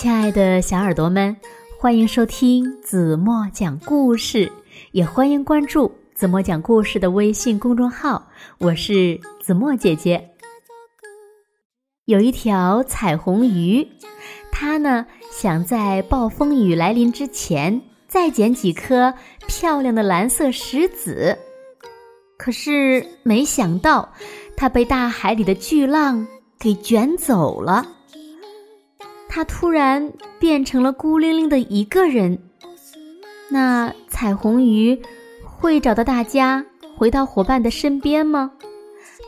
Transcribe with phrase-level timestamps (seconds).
[0.00, 1.36] 亲爱的小耳朵们，
[1.78, 4.50] 欢迎收听子墨讲故事，
[4.92, 8.26] 也欢迎关注子墨讲故事的微信公众号。
[8.60, 10.30] 我是子墨姐姐。
[12.06, 13.86] 有一条彩虹鱼，
[14.50, 19.12] 它呢想在暴风雨来临之前再捡几颗
[19.46, 21.36] 漂亮的蓝色石子，
[22.38, 24.14] 可是没想到，
[24.56, 26.26] 它被大海里的巨浪
[26.58, 27.86] 给卷走了。
[29.32, 32.36] 它突然变成了孤零零的一个人。
[33.48, 35.00] 那彩虹鱼
[35.44, 36.66] 会找到大家，
[36.96, 38.50] 回到伙伴的身边吗？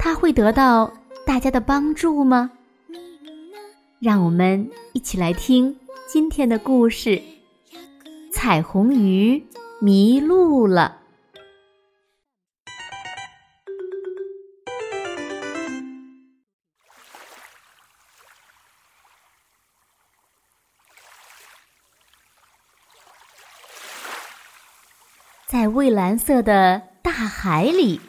[0.00, 0.92] 它会得到
[1.24, 2.50] 大家的帮助吗？
[4.00, 5.76] 让我们一起来听
[6.08, 7.22] 今天的故事：
[8.32, 9.44] 彩虹鱼
[9.80, 11.01] 迷路了。
[25.52, 28.00] 在蔚蓝色的大海里，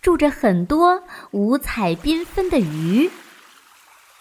[0.00, 3.10] 住着很多五彩缤纷的鱼。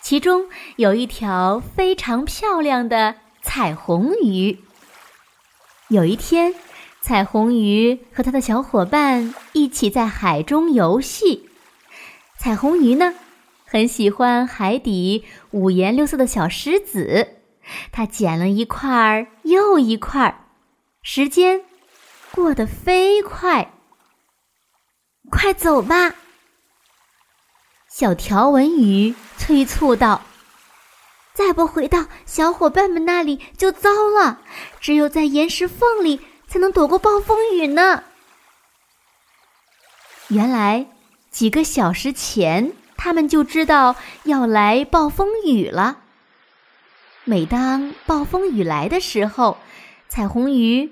[0.02, 4.60] 其中有一条非常漂亮的彩虹鱼。
[5.88, 6.54] 有一天，
[7.00, 11.48] 彩虹鱼和它的小伙伴一起在海中游戏。
[12.38, 13.14] 彩虹鱼呢，
[13.64, 17.30] 很喜欢海底五颜六色的小石子，
[17.94, 20.42] 它捡了一块儿又一块儿。
[21.02, 21.62] 时间
[22.32, 23.74] 过得飞快，
[25.30, 26.16] 快走吧！
[27.90, 29.16] 小条纹鱼。
[29.40, 30.24] 催促道
[31.32, 34.42] ：“再不回到小伙伴们那里就糟了，
[34.82, 38.04] 只有在岩石缝里才能躲过暴风雨呢。”
[40.28, 40.88] 原来
[41.32, 46.00] 几个小时前，他们就知道要来暴风雨了。
[47.24, 49.58] 每当暴风雨来的时候，
[50.10, 50.92] 彩虹鱼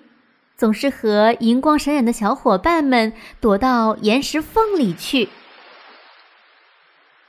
[0.58, 5.30] 总是和银光闪闪的小伙伴们躲到岩石缝里去。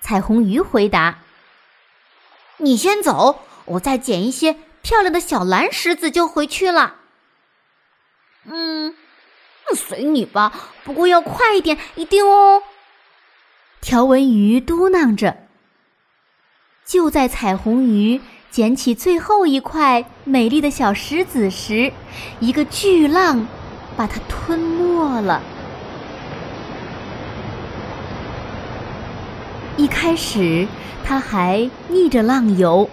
[0.01, 1.19] 彩虹鱼回答
[2.59, 6.97] ：“你先走，我再捡一些漂亮的小蓝石子就回去了。
[8.49, 8.95] ”“嗯，
[9.75, 10.53] 随你吧，
[10.85, 12.63] 不过要快一点，一定哦。”
[13.83, 15.37] 条纹鱼嘟囔着。
[16.85, 18.21] 就在彩虹鱼
[18.51, 21.93] 捡起最后一块美丽的小石子时，
[22.41, 23.47] 一个巨浪
[23.97, 25.43] 把它吞没了。
[29.77, 30.67] 一开始，
[31.05, 32.89] 它还逆着浪游，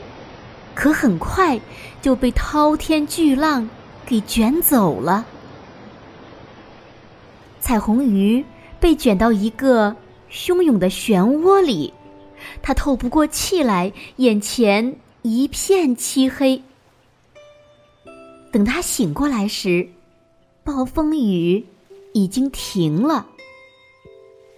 [0.75, 1.59] 可很快
[2.01, 3.69] 就被滔天巨浪
[4.05, 5.25] 给卷走了。
[7.61, 8.43] 彩虹鱼
[8.81, 9.95] 被卷到一个
[10.29, 11.93] 汹涌的漩涡里，
[12.61, 16.61] 它透不过气来，眼前一片漆黑。
[18.51, 19.89] 等他醒过来时，
[20.63, 21.65] 暴风雨
[22.13, 23.25] 已经停了，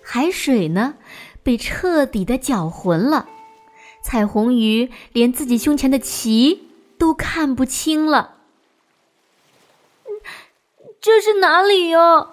[0.04, 0.96] 海水呢？
[1.44, 3.30] 被彻底的搅浑了，
[4.02, 6.60] 彩虹鱼连自己胸前的鳍
[6.98, 8.38] 都看不清了。
[11.00, 12.30] 这是哪里呀？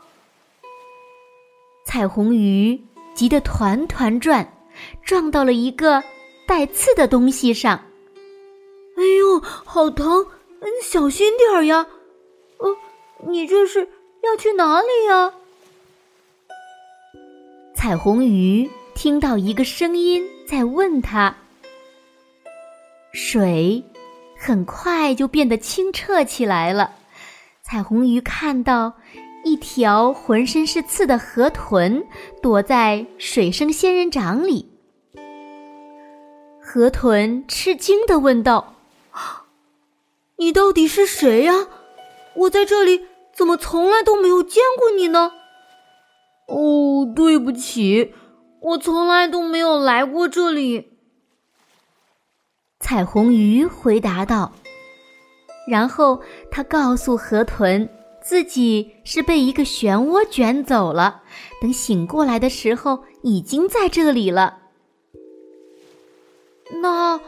[1.84, 2.82] 彩虹鱼
[3.14, 4.54] 急得团团转，
[5.02, 6.02] 撞到了一个
[6.48, 7.82] 带刺的东西上。
[9.02, 10.24] 哎呦，好疼！
[10.60, 11.88] 嗯，小心点儿呀。
[12.58, 12.76] 呃，
[13.26, 13.88] 你这是
[14.22, 15.34] 要去哪里呀？
[17.74, 18.70] 彩虹鱼。
[18.94, 21.34] 听到一个声音在问他，
[23.12, 23.82] 水
[24.38, 26.92] 很快就变得清澈起来了。
[27.62, 28.92] 彩虹鱼看到
[29.44, 32.06] 一条浑身是刺的河豚
[32.42, 34.68] 躲在水生仙人掌里，
[36.62, 38.74] 河豚吃惊的问道
[40.42, 41.68] ：“你到底是谁呀？
[42.34, 45.30] 我在这里怎么从来都没有见过你呢？”
[46.48, 48.12] 哦，对不起。
[48.60, 50.98] 我从来都没有来过这里。”
[52.80, 54.52] 彩虹鱼回答道。
[55.68, 57.88] 然后他告诉河豚，
[58.20, 61.22] 自己是被一个漩涡卷走了。
[61.60, 64.58] 等醒过来的时候，已经在这里了。
[66.80, 67.20] 那，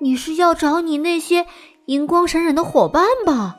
[0.00, 1.46] 你是要找你那些
[1.86, 3.56] 银光闪闪的伙伴吧？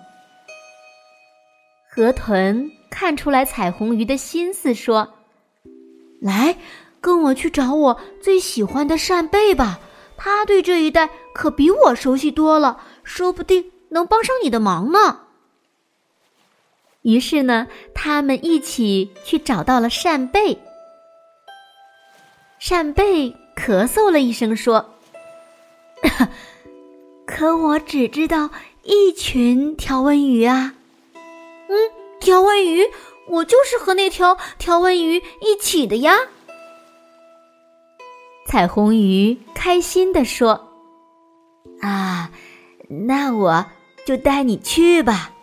[1.89, 5.13] 河豚看出来彩虹鱼的心思，说
[6.21, 6.57] ：“来。”
[7.03, 9.81] 跟我去找我最喜欢的扇贝吧，
[10.15, 15.19] 他对这一带可比我熟悉多了，说不定能帮上你的忙呢。
[17.01, 20.57] 于是呢，他们一起去找到了扇贝。
[22.57, 24.93] 扇贝咳嗽了一声，说
[27.43, 28.51] ：“可可我只知道
[28.83, 30.73] 一群条纹鱼啊。
[31.67, 31.75] 嗯，
[32.21, 32.89] 条纹鱼，
[33.27, 36.17] 我就是和那条条纹鱼一起的呀。
[38.47, 40.69] 彩虹鱼开心地说
[41.83, 42.31] ：“啊，
[42.87, 43.65] 那我
[44.05, 45.33] 就带你去吧。”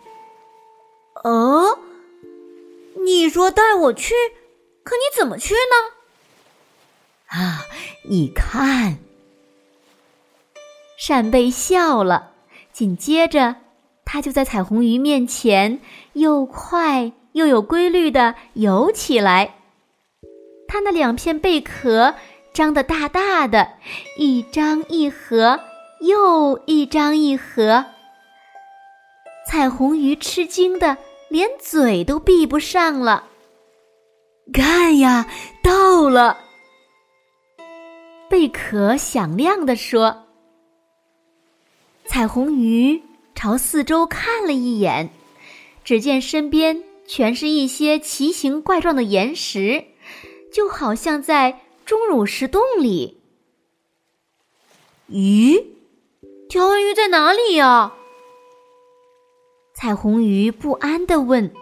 [1.23, 1.77] 哦，
[3.05, 4.15] 你说带我去，
[4.81, 5.93] 可你怎么去呢？
[7.27, 7.61] 啊，
[8.09, 8.97] 你看，
[11.03, 12.29] 扇贝笑了，
[12.71, 13.55] 紧接着
[14.05, 15.79] 它就在彩虹鱼面前
[16.13, 19.55] 又快又有规律的游起来。
[20.67, 22.13] 它那两片贝壳。
[22.53, 23.75] 张得大大的，
[24.17, 25.61] 一张一合，
[26.01, 27.85] 又一张一合。
[29.47, 30.97] 彩虹鱼吃惊的
[31.29, 33.23] 连嘴都闭不上了。
[34.51, 35.25] 看呀，
[35.63, 36.37] 到了！
[38.29, 40.25] 贝壳响亮地说。
[42.11, 43.01] 彩虹鱼
[43.35, 45.13] 朝四周看了一眼，
[45.85, 49.85] 只见身边全是一些奇形怪状的岩石，
[50.51, 51.61] 就好像在。
[51.85, 53.21] 钟乳石洞里，
[55.09, 55.65] 咦，
[56.49, 57.93] 条纹鱼在哪里呀？
[59.73, 61.53] 彩虹鱼不安的问。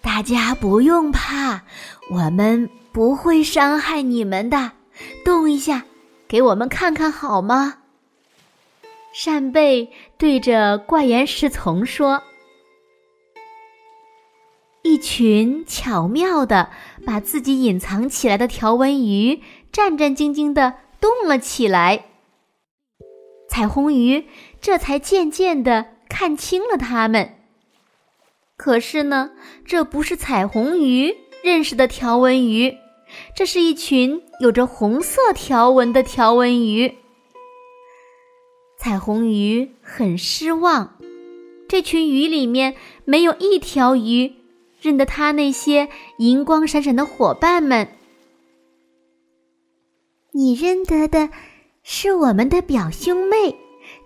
[0.00, 1.62] 大家不用怕，
[2.10, 4.72] 我们不会伤害你们的。
[5.26, 5.84] 动一下，
[6.26, 7.82] 给我们看看好吗？
[9.20, 12.22] 扇贝对着怪岩石丛说。
[14.84, 16.70] 一群巧妙的
[17.04, 19.42] 把自己隐藏起来的条纹鱼
[19.72, 22.04] 战战兢兢的动了起来。
[23.48, 24.24] 彩虹鱼
[24.60, 27.34] 这才渐渐的看清了它们。
[28.56, 29.32] 可是呢，
[29.64, 32.76] 这不是彩虹鱼认识的条纹鱼，
[33.34, 36.94] 这是一群有着红色条纹的条纹鱼。
[38.78, 40.96] 彩虹鱼很失望，
[41.68, 44.32] 这群鱼里面没有一条鱼。
[44.80, 45.88] 认得他那些
[46.18, 47.88] 银光闪闪的伙伴们，
[50.30, 51.28] 你认得的
[51.82, 53.56] 是我们的表兄妹，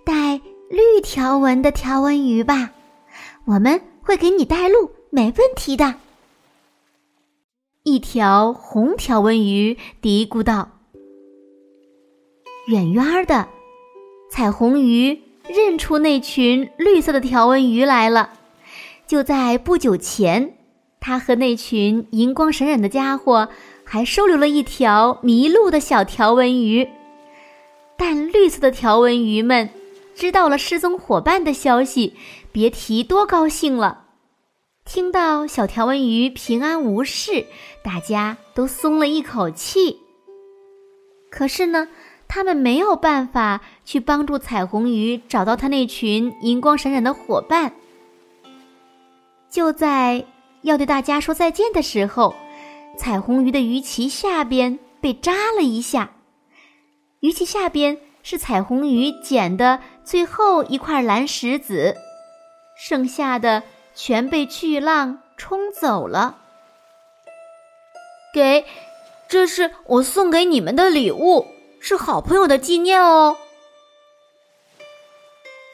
[0.02, 0.40] 带
[0.70, 2.72] 绿条纹的条纹鱼吧？
[3.44, 5.96] 我们会给你带路，没问题的。
[7.82, 10.70] 一条红条纹鱼嘀咕道
[12.68, 13.46] ：“远远的，
[14.32, 18.32] 彩虹鱼认出那群绿色的条纹鱼来了，
[19.06, 20.56] 就在不久前。”
[20.98, 23.50] 它和那群银光闪闪的家伙
[23.84, 26.88] 还收留了一条迷路的小条纹鱼，
[27.98, 29.68] 但绿色的条纹鱼们
[30.14, 32.14] 知道了失踪伙伴的消息，
[32.52, 34.04] 别提多高兴了。
[34.86, 37.44] 听到小条纹鱼平安无事，
[37.84, 39.98] 大家都松了一口气。
[41.30, 41.88] 可是呢，
[42.34, 47.74] 他们没有办法去帮助彩虹鱼找到他那群银光闪闪的伙伴。
[49.50, 50.24] 就在。
[50.62, 52.36] 要对大家说再见的时候，
[52.96, 56.12] 彩虹鱼的鱼鳍下边被扎了一下，
[57.18, 61.96] 鱼鳍下边是彩虹鱼捡的最后一块蓝石子，
[62.78, 63.64] 剩下的
[63.96, 66.38] 全被巨浪冲走了。
[68.32, 68.64] 给，
[69.28, 71.44] 这是我送给你们的礼物，
[71.84, 73.36] 是好朋友的纪念哦。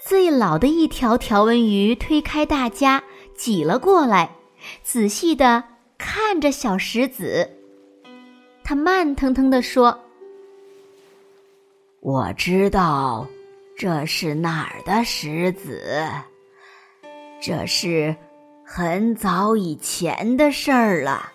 [0.02, 3.04] 最老的一条条纹鱼推开大家，
[3.36, 4.30] 挤了过来。
[4.82, 5.62] 仔细的
[5.98, 7.48] 看着小石子，
[8.64, 10.00] 他慢腾腾地说
[12.00, 13.26] ：“我知道
[13.76, 16.08] 这是哪儿的石子，
[17.38, 18.16] 这是
[18.64, 21.32] 很早以前的事儿了。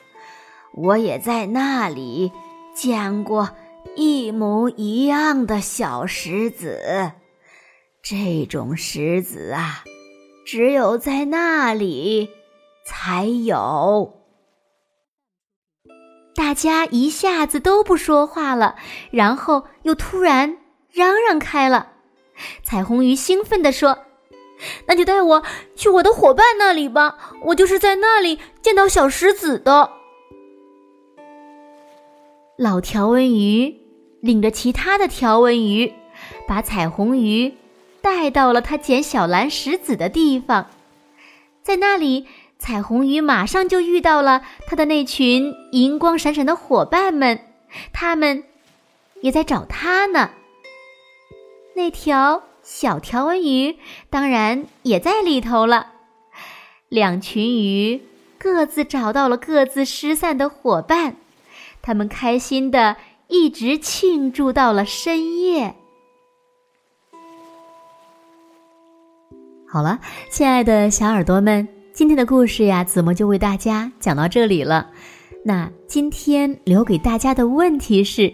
[0.73, 2.31] 我也在那里
[2.73, 3.47] 见过
[3.95, 7.11] 一模一样的小石子。
[8.01, 9.83] 这种石子啊，
[10.45, 12.29] 只有在那里。”
[12.85, 14.25] 才有！
[16.35, 18.75] 大家一下子都不说话了，
[19.09, 20.57] 然后又突然
[20.91, 21.93] 嚷嚷开了。
[22.61, 23.99] 彩虹鱼兴奋地说
[24.85, 25.43] ：“那就带我
[25.77, 29.89] 去我的伙伴那里吧，我就是在那里见到小石子的。”
[32.59, 33.79] 老条纹鱼
[34.23, 35.93] 领着其他的条纹鱼，
[36.47, 37.55] 把彩虹鱼
[38.01, 40.67] 带到了他捡小蓝石子的地方，
[41.61, 42.25] 在那里。
[42.59, 47.41] 彩虹鱼马上就遇到了他的那群银光闪闪的伙伴们，
[47.91, 48.45] 他们
[49.19, 50.29] 也在找他呢。
[51.75, 53.77] 那条小条纹鱼
[54.09, 55.87] 当然也在里头了。
[56.87, 58.01] 两群鱼
[58.37, 61.17] 各自找到了各自失散的伙伴，
[61.81, 62.95] 他们开心的
[63.33, 65.75] 一直庆祝到了深夜。
[69.67, 69.99] 好了，
[70.29, 74.91] 亲爱的小耳朵们，今天的故事呀，子墨就为大家讲到这里了。
[75.43, 78.31] 那今天留给大家的问题是：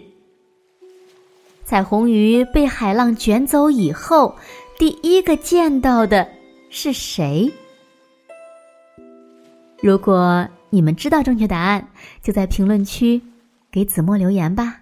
[1.64, 4.36] 彩虹鱼被海浪卷走以后，
[4.78, 6.28] 第一个见到的
[6.68, 7.50] 是谁？
[9.80, 11.88] 如果你们知道正确答案，
[12.22, 13.22] 就在评论区
[13.72, 14.76] 给子墨留言吧。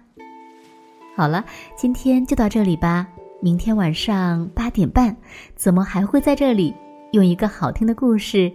[1.19, 1.43] 好了，
[1.75, 3.05] 今天就到这里吧。
[3.41, 5.17] 明天晚上八点半，
[5.53, 6.73] 子墨还会在这里
[7.11, 8.49] 用一个好听的故事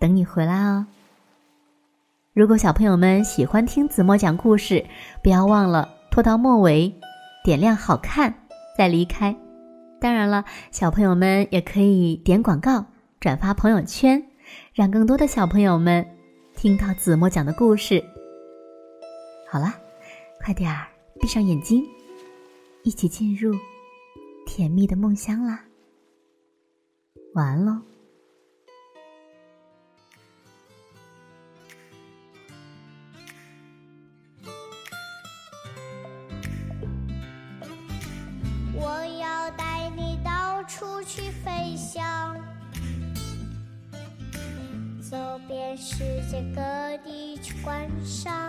[0.00, 0.84] 等你回来哦。
[2.32, 4.84] 如果小朋友们喜欢听子墨讲故事，
[5.22, 6.92] 不要忘了拖到末尾，
[7.44, 8.34] 点亮好看
[8.76, 9.32] 再离开。
[10.00, 12.84] 当然了，小朋友们也可以点广告、
[13.20, 14.20] 转发朋友圈，
[14.74, 16.04] 让更多的小朋友们
[16.56, 18.02] 听到子墨讲的故事。
[19.48, 19.72] 好了，
[20.44, 20.84] 快点儿
[21.20, 21.80] 闭上眼睛，
[22.88, 23.54] 一起进入。
[24.46, 25.62] 甜蜜的梦乡啦，
[27.34, 27.82] 晚安喽。
[38.72, 42.34] 我要带你到处去飞翔，
[45.02, 45.98] 走遍世
[46.30, 48.47] 界各地去观赏。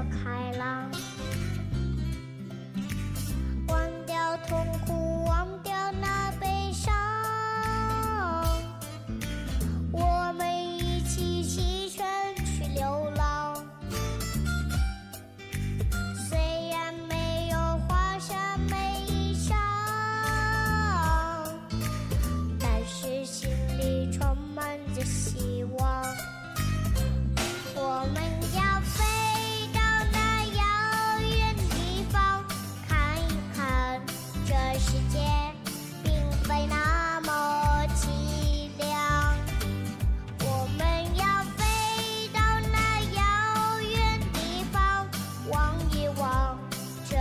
[0.00, 0.39] 心多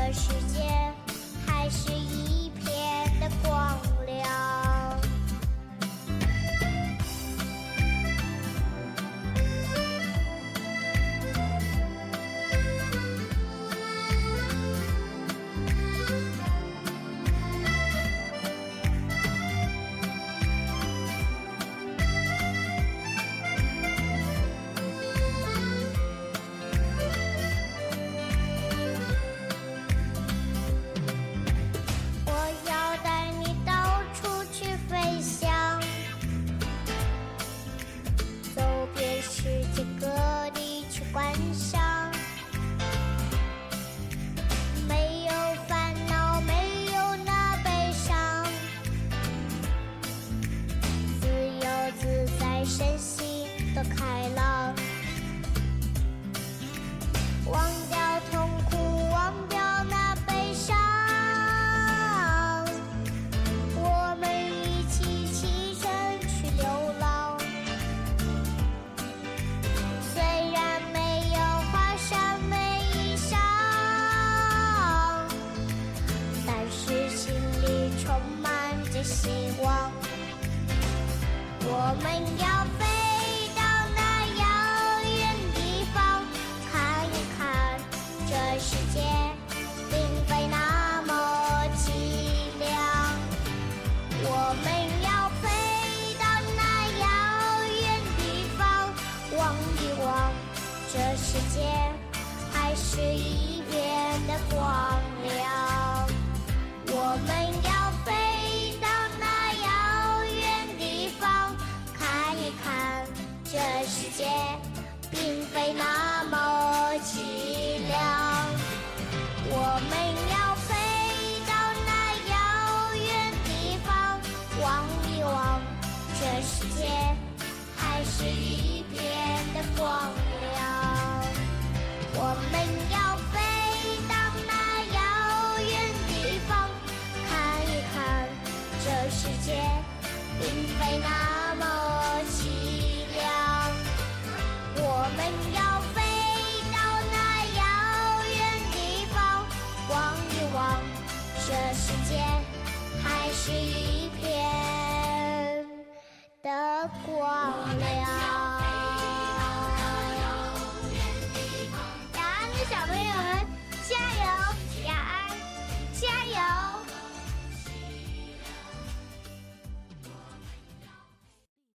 [0.10, 0.39] 我